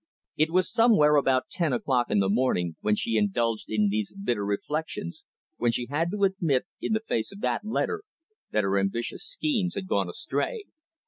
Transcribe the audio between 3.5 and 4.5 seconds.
in these bitter